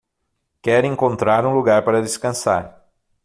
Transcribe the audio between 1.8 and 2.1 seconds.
para